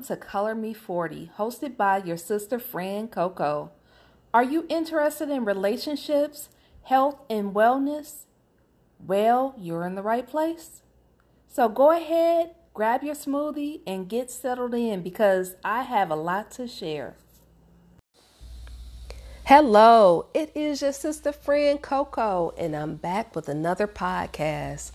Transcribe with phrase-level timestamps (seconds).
[0.00, 3.70] Welcome to Color Me 40, hosted by your sister friend Coco.
[4.32, 6.48] Are you interested in relationships,
[6.84, 8.22] health, and wellness?
[8.98, 10.80] Well, you're in the right place.
[11.48, 16.50] So go ahead, grab your smoothie, and get settled in because I have a lot
[16.52, 17.16] to share.
[19.44, 24.92] Hello, it is your sister friend Coco, and I'm back with another podcast.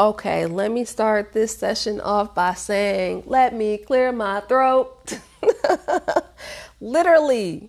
[0.00, 5.20] Okay, let me start this session off by saying, let me clear my throat.
[6.80, 7.68] Literally,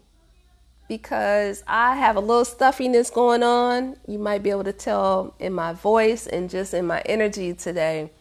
[0.87, 3.97] because I have a little stuffiness going on.
[4.07, 8.11] You might be able to tell in my voice and just in my energy today.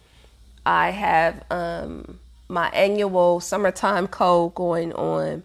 [0.66, 5.44] I have um, my annual summertime cold going on.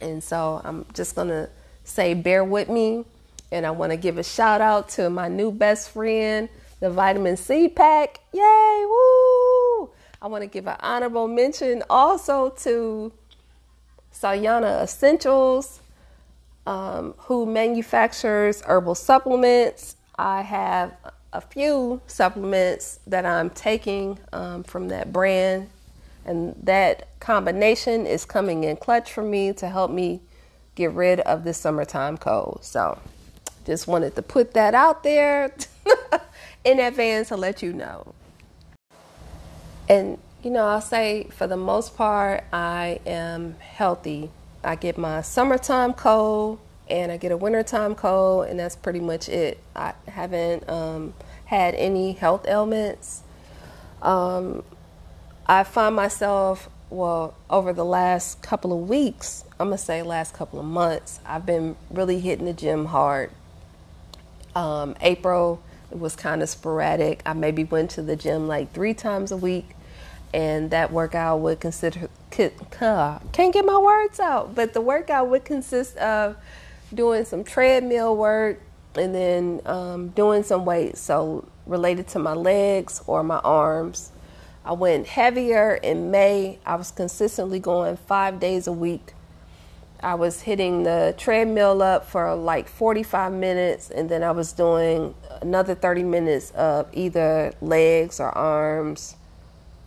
[0.00, 1.50] And so I'm just going to
[1.84, 3.04] say, bear with me.
[3.52, 6.48] And I want to give a shout out to my new best friend
[6.80, 8.20] the vitamin C pack.
[8.32, 9.90] Yay, woo!
[10.22, 13.12] I want to give an honorable mention also to
[14.12, 15.80] Sayana Essentials,
[16.66, 19.96] um, who manufactures herbal supplements.
[20.18, 20.94] I have
[21.32, 25.70] a few supplements that I'm taking um, from that brand,
[26.24, 30.20] and that combination is coming in clutch for me to help me
[30.74, 32.60] get rid of the summertime cold.
[32.62, 32.98] So,
[33.64, 35.54] just wanted to put that out there.
[36.64, 38.14] in advance to let you know.
[39.88, 44.30] And, you know, I'll say for the most part, I am healthy.
[44.62, 49.28] I get my summertime cold and I get a wintertime cold, and that's pretty much
[49.28, 49.58] it.
[49.76, 53.22] I haven't um, had any health ailments.
[54.02, 54.64] Um,
[55.46, 60.58] I find myself, well, over the last couple of weeks, I'm gonna say last couple
[60.58, 63.30] of months, I've been really hitting the gym hard.
[64.56, 67.22] Um, April, it was kind of sporadic.
[67.26, 69.76] I maybe went to the gym like three times a week,
[70.32, 75.96] and that workout would consider can't get my words out, but the workout would consist
[75.96, 76.36] of
[76.94, 78.60] doing some treadmill work
[78.94, 84.12] and then um, doing some weights, so related to my legs or my arms.
[84.64, 86.58] I went heavier in May.
[86.66, 89.14] I was consistently going five days a week.
[90.02, 95.14] I was hitting the treadmill up for like 45 minutes, and then I was doing
[95.42, 99.16] another 30 minutes of either legs or arms,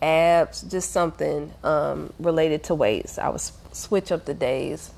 [0.01, 3.17] abs, just something um, related to weights.
[3.17, 3.41] I would
[3.71, 4.91] switch up the days.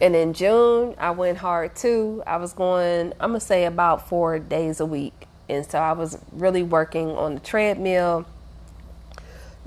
[0.00, 2.22] And in June, I went hard too.
[2.26, 5.26] I was going, I'm to say about four days a week.
[5.48, 8.26] And so I was really working on the treadmill,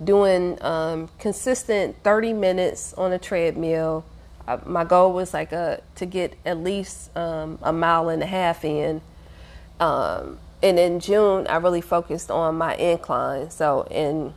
[0.02, 4.06] doing um, consistent 30 minutes on the treadmill.
[4.48, 8.28] Uh, my goal was like a, to get at least um, a mile and a
[8.28, 9.02] half in
[9.80, 13.50] um, and in June, I really focused on my incline.
[13.50, 14.34] So in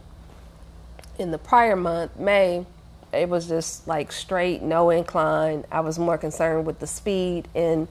[1.18, 2.64] in the prior month, May,
[3.12, 5.64] it was just like straight, no incline.
[5.70, 7.88] I was more concerned with the speed, and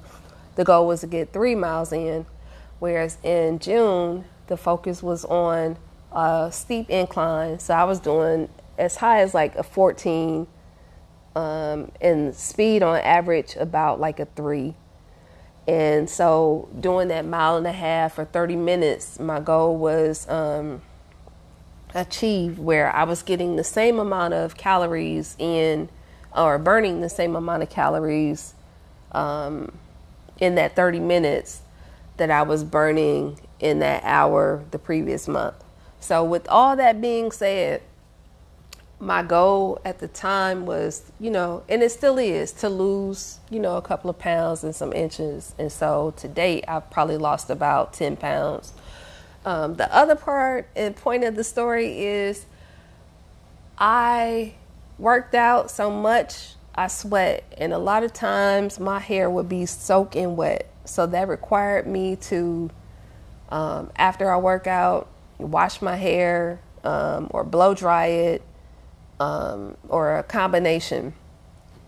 [0.55, 2.25] the goal was to get three miles in.
[2.79, 5.77] Whereas in June, the focus was on
[6.11, 7.59] a steep incline.
[7.59, 10.47] So I was doing as high as like a 14,
[11.37, 14.73] um, and speed on average about like a three.
[15.67, 20.81] And so, doing that mile and a half for 30 minutes, my goal was um,
[21.93, 25.89] achieved where I was getting the same amount of calories in,
[26.35, 28.55] or burning the same amount of calories
[29.11, 29.77] um,
[30.39, 31.61] in that 30 minutes
[32.15, 35.63] that I was burning in that hour the previous month.
[35.99, 37.83] So, with all that being said,
[38.99, 43.59] my goal at the time was, you know, and it still is to lose, you
[43.59, 45.53] know, a couple of pounds and some inches.
[45.59, 48.73] And so to date, I've probably lost about 10 pounds.
[49.45, 52.45] Um, the other part and point of the story is
[53.77, 54.55] I
[54.97, 57.43] worked out so much, I sweat.
[57.55, 60.67] And a lot of times my hair would be soaking wet.
[60.85, 62.71] So that required me to,
[63.49, 65.07] um, after I work out,
[65.37, 68.41] wash my hair um, or blow dry it
[69.19, 71.13] um, or a combination.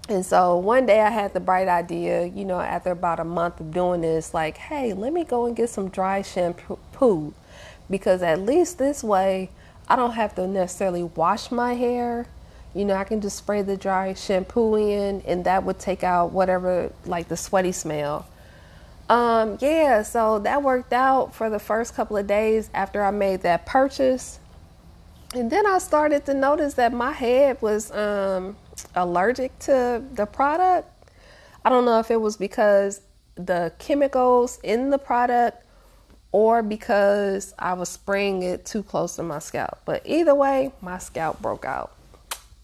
[0.09, 3.59] And so one day I had the bright idea, you know, after about a month
[3.59, 7.33] of doing this, like, hey, let me go and get some dry shampoo
[7.89, 9.49] because at least this way
[9.87, 12.27] I don't have to necessarily wash my hair.
[12.73, 16.31] You know, I can just spray the dry shampoo in and that would take out
[16.31, 18.27] whatever, like the sweaty smell.
[19.09, 23.41] Um, yeah, so that worked out for the first couple of days after I made
[23.41, 24.39] that purchase.
[25.35, 28.57] And then I started to notice that my head was um,
[28.95, 30.87] allergic to the product.
[31.63, 33.01] I don't know if it was because
[33.35, 35.63] the chemicals in the product
[36.31, 39.79] or because I was spraying it too close to my scalp.
[39.85, 41.95] But either way, my scalp broke out,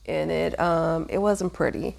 [0.05, 1.95] and it um, it wasn't pretty.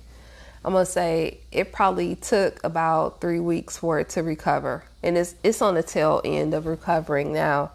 [0.65, 5.35] I'm gonna say it probably took about three weeks for it to recover, and it's
[5.43, 7.73] it's on the tail end of recovering now.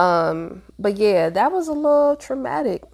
[0.00, 2.84] Um, but yeah, that was a little traumatic.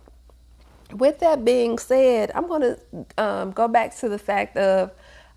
[0.91, 2.79] With that being said, I'm gonna
[3.17, 4.91] um, go back to the fact of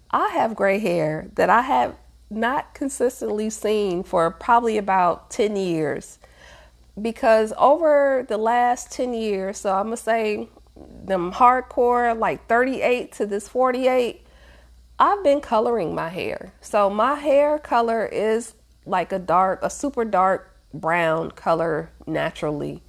[0.10, 1.96] I have gray hair that I have
[2.32, 6.18] not consistently seen for probably about 10 years
[7.00, 13.28] because over the last 10 years, so I'm gonna say them hardcore like 38 to
[13.28, 14.26] this 48,
[14.98, 16.52] I've been coloring my hair.
[16.62, 18.56] So my hair color is
[18.88, 22.82] like a dark, a super dark brown color naturally.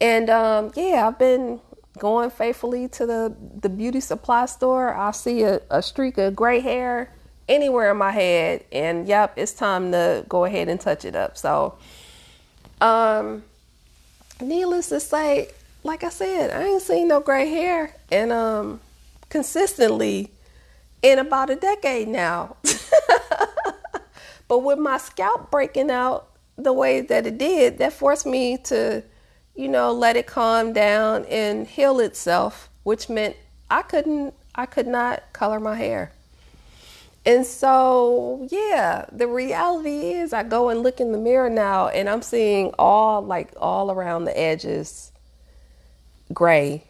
[0.00, 1.60] And um, yeah, I've been
[1.98, 4.94] going faithfully to the, the beauty supply store.
[4.94, 7.12] I see a, a streak of gray hair
[7.48, 11.36] anywhere in my head, and yep, it's time to go ahead and touch it up.
[11.36, 11.76] So,
[12.80, 13.42] um,
[14.40, 15.50] needless to say,
[15.82, 18.80] like I said, I ain't seen no gray hair and um
[19.28, 20.30] consistently
[21.02, 22.56] in about a decade now.
[24.48, 29.02] but with my scalp breaking out the way that it did, that forced me to,
[29.54, 33.36] you know, let it calm down and heal itself, which meant
[33.70, 36.12] I couldn't I could not color my hair.
[37.24, 42.08] And so, yeah, the reality is I go and look in the mirror now and
[42.08, 45.12] I'm seeing all like all around the edges
[46.32, 46.84] gray.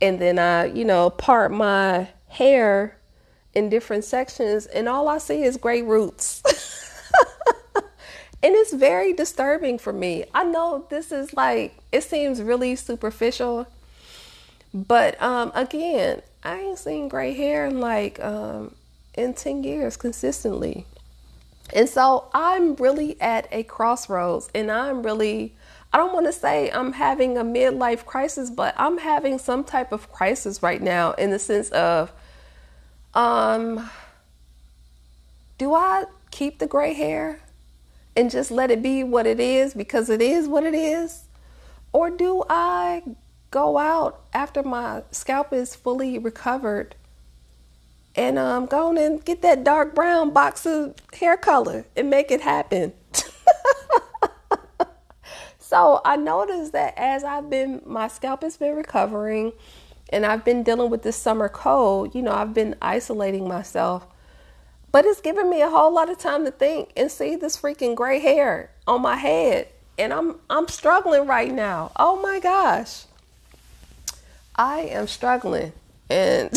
[0.00, 2.98] And then I, you know, part my hair
[3.54, 6.42] in different sections, and all I see is gray roots.
[8.44, 10.26] and it's very disturbing for me.
[10.34, 13.66] I know this is like, it seems really superficial,
[14.74, 18.74] but um, again, I ain't seen gray hair in like um,
[19.14, 20.84] in 10 years consistently.
[21.72, 25.54] And so I'm really at a crossroads, and I'm really
[25.90, 29.90] I don't want to say I'm having a midlife crisis, but I'm having some type
[29.90, 32.12] of crisis right now in the sense of
[33.14, 33.88] um
[35.56, 37.40] do I keep the gray hair
[38.16, 41.24] and just let it be what it is because it is what it is?
[41.92, 43.02] Or do I
[43.50, 46.96] go out after my scalp is fully recovered
[48.16, 52.40] and um, go and get that dark brown box of hair color and make it
[52.40, 52.92] happen?
[55.74, 59.52] So I noticed that as I've been, my scalp has been recovering
[60.10, 64.06] and I've been dealing with this summer cold, you know, I've been isolating myself.
[64.94, 67.96] But it's given me a whole lot of time to think and see this freaking
[67.96, 69.66] gray hair on my head.
[69.98, 71.90] And I'm I'm struggling right now.
[71.96, 73.06] Oh my gosh.
[74.54, 75.72] I am struggling.
[76.08, 76.52] And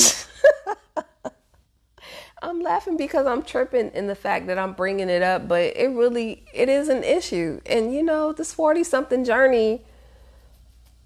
[2.44, 5.90] I'm laughing because I'm tripping in the fact that I'm bringing it up, but it
[5.90, 7.60] really it is an issue.
[7.66, 9.82] And you know, this 40 something journey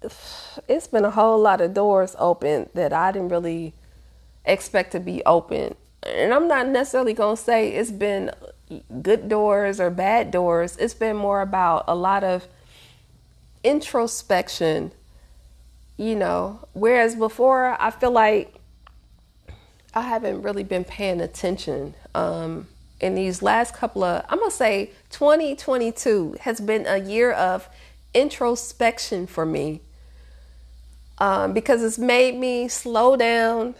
[0.68, 3.72] it's been a whole lot of doors open that I didn't really
[4.44, 5.76] expect to be open.
[6.04, 8.30] And I'm not necessarily going to say it's been
[9.02, 10.76] good doors or bad doors.
[10.78, 12.46] It's been more about a lot of
[13.62, 14.92] introspection,
[15.96, 18.54] you know, whereas before I feel like
[19.94, 21.94] I haven't really been paying attention.
[22.14, 22.66] Um,
[23.00, 27.68] in these last couple of, I'm gonna say 2022 has been a year of
[28.14, 29.80] introspection for me
[31.18, 33.74] um, because it's made me slow down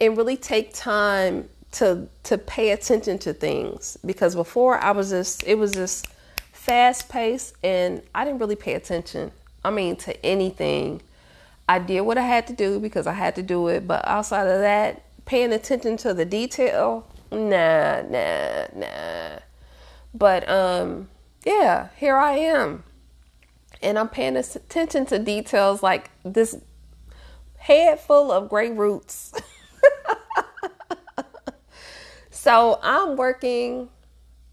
[0.00, 3.96] and really take time to to pay attention to things.
[4.04, 6.06] Because before I was just, it was just
[6.52, 9.30] fast paced and I didn't really pay attention.
[9.64, 11.02] I mean, to anything.
[11.68, 14.46] I did what I had to do because I had to do it, but outside
[14.46, 19.38] of that, paying attention to the detail, nah, nah, nah.
[20.14, 21.08] But um,
[21.44, 22.84] yeah, here I am.
[23.82, 26.56] And I'm paying attention to details like this
[27.58, 29.32] head full of gray roots.
[32.46, 33.88] so I'm working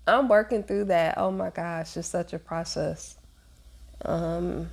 [0.08, 1.20] I'm working through that.
[1.20, 3.18] Oh my gosh, it's such a process.
[4.04, 4.72] Um,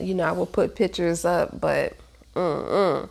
[0.00, 1.92] you know, I will put pictures up, but
[2.34, 3.10] mm-mm.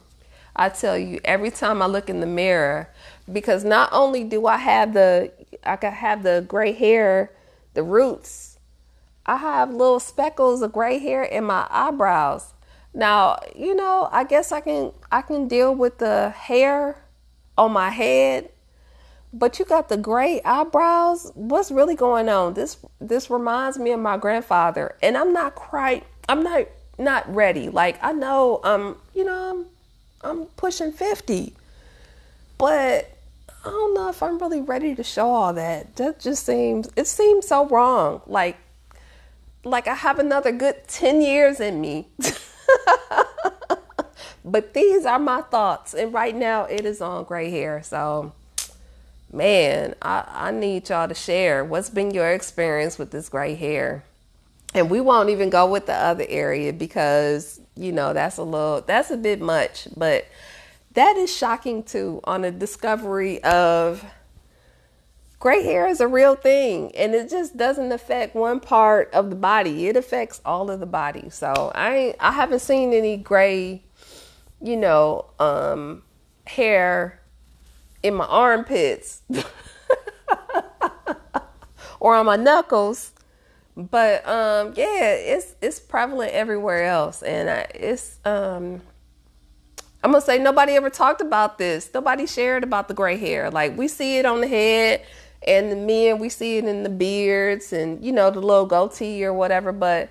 [0.55, 2.89] I tell you, every time I look in the mirror,
[3.31, 5.31] because not only do I have the
[5.63, 7.31] I can have the gray hair,
[7.75, 8.57] the roots,
[9.27, 12.51] I have little speckles of gray hair in my eyebrows.
[12.95, 17.03] Now, you know, I guess I can I can deal with the hair
[17.59, 18.49] on my head,
[19.33, 21.31] but you got the gray eyebrows.
[21.35, 22.53] What's really going on?
[22.53, 27.69] This this reminds me of my grandfather, and I'm not quite I'm not not ready.
[27.69, 29.65] Like I know um, you know, I'm
[30.23, 31.53] I'm pushing 50.
[32.57, 33.17] But
[33.65, 35.95] I don't know if I'm really ready to show all that.
[35.95, 38.21] That just seems it seems so wrong.
[38.27, 38.57] Like
[39.63, 42.07] like I have another good 10 years in me.
[44.45, 47.81] but these are my thoughts and right now it is on gray hair.
[47.83, 48.33] So
[49.31, 54.03] man, I, I need y'all to share what's been your experience with this gray hair.
[54.73, 58.81] And we won't even go with the other area because, you know, that's a little
[58.81, 60.27] that's a bit much, but
[60.93, 64.05] that is shocking too on a discovery of
[65.39, 66.95] gray hair is a real thing.
[66.95, 69.87] And it just doesn't affect one part of the body.
[69.87, 71.29] It affects all of the body.
[71.29, 73.83] So i i haven't seen any gray
[74.61, 76.03] you know um
[76.45, 77.20] hair
[78.03, 79.21] in my armpits
[81.99, 83.11] or on my knuckles
[83.75, 88.81] but um yeah it's it's prevalent everywhere else and I, it's um
[90.03, 91.89] I'm gonna say nobody ever talked about this.
[91.93, 93.51] Nobody shared about the gray hair.
[93.51, 95.05] Like we see it on the head
[95.47, 99.23] and the men, we see it in the beards and you know the little goatee
[99.23, 100.09] or whatever, but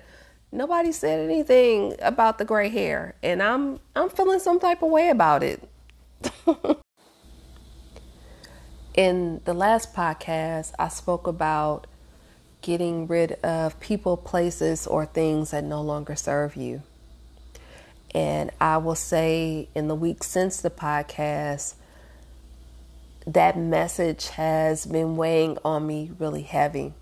[0.51, 3.15] nobody said anything about the gray hair.
[3.21, 5.67] And I'm I'm feeling some type of way about it.
[8.93, 11.87] in the last podcast, I spoke about
[12.61, 16.83] getting rid of people, places, or things that no longer serve you.
[18.13, 21.75] And I will say in the week since the podcast,
[23.25, 26.93] that message has been weighing on me really heavy.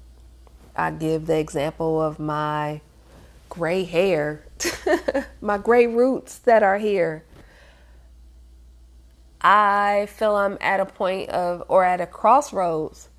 [0.76, 2.82] I give the example of my
[3.50, 4.44] gray hair,
[5.42, 7.24] my gray roots that are here.
[9.42, 13.10] I feel I'm at a point of, or at a crossroads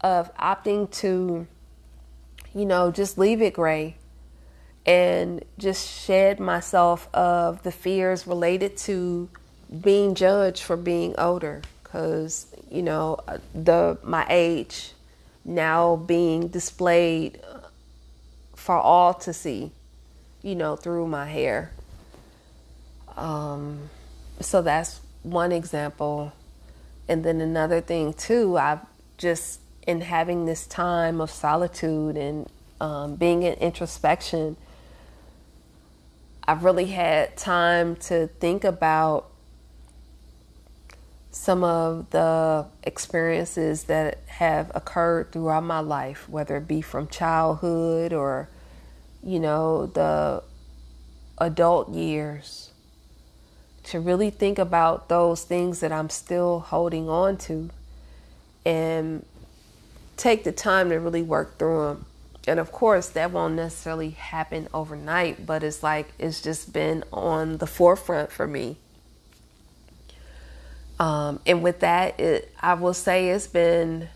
[0.00, 1.46] of opting to,
[2.54, 3.96] you know, just leave it gray
[4.86, 9.28] and just shed myself of the fears related to
[9.80, 11.62] being judged for being older.
[11.82, 13.18] Because you know
[13.54, 14.92] the my age
[15.44, 17.40] now being displayed
[18.56, 19.70] for all to see
[20.42, 21.70] you know through my hair.
[23.16, 23.90] Um,
[24.40, 26.32] so that's one example.
[27.08, 28.80] And then another thing too i've
[29.18, 32.48] just in having this time of solitude and
[32.80, 34.56] um, being in introspection
[36.46, 39.30] I've really had time to think about
[41.30, 48.12] some of the experiences that have occurred throughout my life, whether it be from childhood
[48.12, 48.50] or,
[49.22, 50.42] you know, the
[51.38, 52.72] adult years,
[53.84, 57.70] to really think about those things that I'm still holding on to
[58.64, 59.24] and
[60.16, 62.06] take the time to really work through them
[62.46, 67.58] and of course that won't necessarily happen overnight but it's like it's just been on
[67.58, 68.76] the forefront for me.
[70.98, 74.08] Um, and with that it, i will say it's been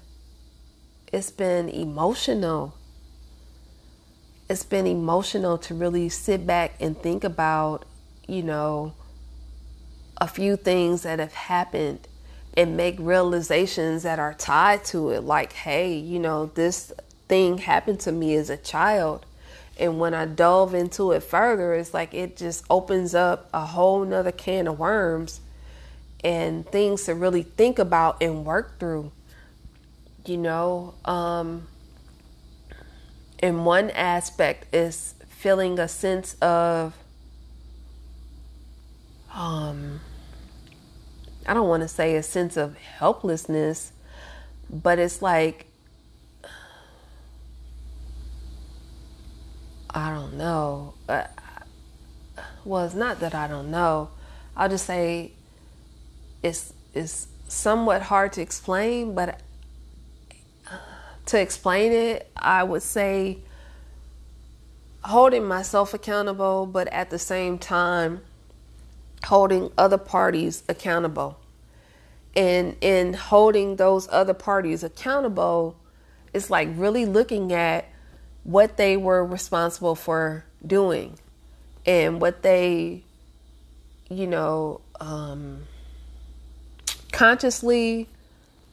[1.13, 2.75] it's been emotional.
[4.49, 7.85] It's been emotional to really sit back and think about
[8.27, 8.93] you know
[10.21, 12.07] a few things that have happened
[12.55, 16.93] and make realizations that are tied to it like hey you know this
[17.29, 19.25] thing happened to me as a child.
[19.79, 24.05] And when I dove into it further, it's like it just opens up a whole
[24.05, 25.41] nother can of worms
[26.25, 29.13] and things to really think about and work through.
[30.27, 31.69] You know, um,
[33.39, 36.93] and one aspect is feeling a sense of,
[39.33, 40.01] um,
[41.49, 43.93] I don't want to say a sense of helplessness,
[44.69, 45.65] but it's like
[49.89, 50.93] I don't know.
[51.09, 51.25] Uh,
[52.67, 54.11] well, it's not that I don't know.
[54.59, 55.33] I'll just say
[56.43, 59.41] it's it's somewhat hard to explain, but
[61.25, 63.39] to explain it, I would say
[65.03, 68.21] holding myself accountable, but at the same time
[69.25, 71.39] holding other parties accountable.
[72.37, 75.77] And in holding those other parties accountable,
[76.33, 77.87] it's like really looking at
[78.45, 81.19] what they were responsible for doing
[81.85, 83.03] and what they,
[84.09, 85.63] you know, um,
[87.13, 88.09] consciously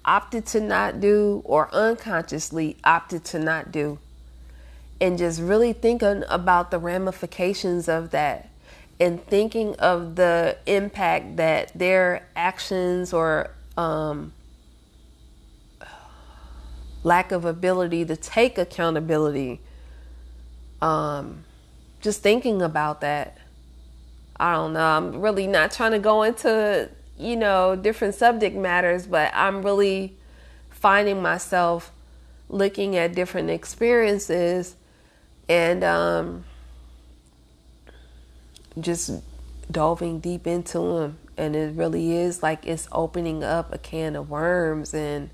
[0.04, 3.98] opted to not do or unconsciously opted to not do.
[5.02, 8.50] And just really thinking about the ramifications of that
[9.00, 14.32] and thinking of the impact that their actions or um,
[17.04, 19.60] lack of ability to take accountability.
[20.82, 21.44] Um,
[22.02, 23.38] just thinking about that.
[24.38, 24.86] I don't know.
[24.86, 30.16] I'm really not trying to go into you know, different subject matters, but I'm really
[30.70, 31.92] finding myself
[32.50, 34.76] looking at different experiences
[35.48, 36.44] and um,
[38.80, 39.22] just
[39.70, 41.18] delving deep into them.
[41.38, 44.94] And it really is like it's opening up a can of worms.
[44.94, 45.30] And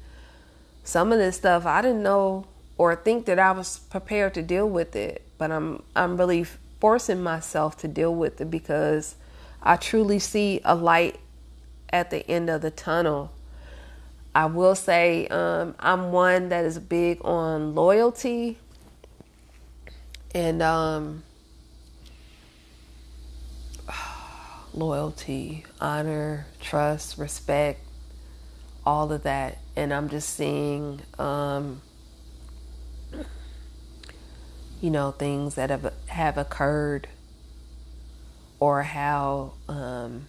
[0.84, 2.46] some of this stuff I didn't know
[2.78, 6.46] or think that I was prepared to deal with it, but I'm I'm really
[6.80, 9.16] forcing myself to deal with it because
[9.62, 11.20] I truly see a light
[11.92, 13.32] at the end of the tunnel.
[14.34, 18.58] I will say um, I'm one that is big on loyalty
[20.34, 21.24] and um,
[24.74, 27.82] loyalty, honor, trust, respect,
[28.86, 29.58] all of that.
[29.75, 31.82] And I'm just seeing, um,
[34.82, 37.08] you know, things that have have occurred,
[38.60, 40.28] or how um,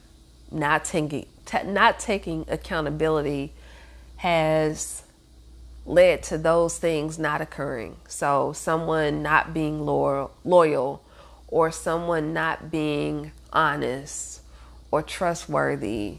[0.50, 3.52] not taking t- not taking accountability
[4.16, 5.02] has
[5.84, 7.96] led to those things not occurring.
[8.06, 11.02] So, someone not being loyal, loyal
[11.48, 14.40] or someone not being honest
[14.90, 16.18] or trustworthy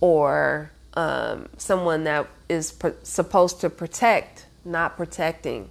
[0.00, 5.70] or um, someone that is pr- supposed to protect, not protecting.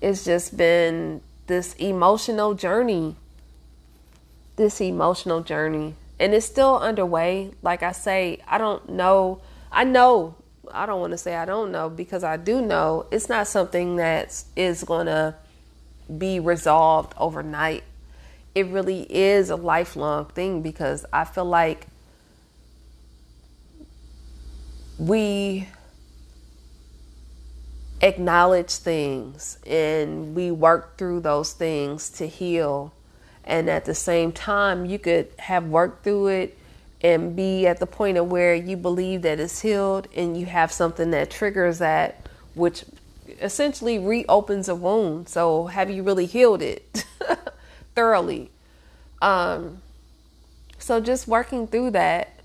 [0.00, 3.16] It's just been this emotional journey.
[4.56, 5.94] This emotional journey.
[6.20, 7.52] And it's still underway.
[7.62, 9.40] Like I say, I don't know.
[9.70, 10.34] I know
[10.72, 13.96] I don't want to say I don't know because I do know it's not something
[13.96, 15.34] that is going to
[16.16, 17.84] be resolved overnight.
[18.58, 21.86] It really is a lifelong thing because I feel like
[24.98, 25.68] we
[28.00, 32.92] acknowledge things and we work through those things to heal.
[33.44, 36.58] And at the same time, you could have worked through it
[37.00, 40.72] and be at the point of where you believe that it's healed and you have
[40.72, 42.84] something that triggers that which
[43.40, 47.04] essentially reopens a wound so have you really healed it
[47.94, 48.50] thoroughly
[49.22, 49.82] um,
[50.78, 52.40] so just working through that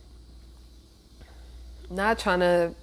[1.90, 2.74] not trying to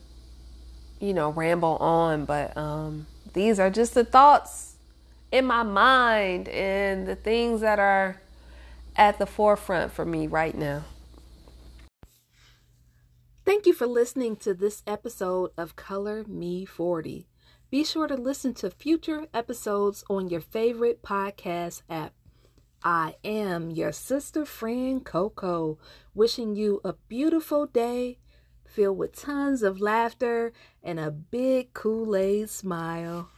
[1.00, 4.76] you know ramble on but um, these are just the thoughts
[5.33, 8.20] in my mind and the things that are
[8.96, 10.85] at the forefront for me right now
[13.50, 17.26] Thank you for listening to this episode of Color Me 40.
[17.68, 22.12] Be sure to listen to future episodes on your favorite podcast app.
[22.82, 25.78] I am your sister friend Coco,
[26.14, 28.18] wishing you a beautiful day
[28.66, 33.28] filled with tons of laughter and a big Kool Aid smile.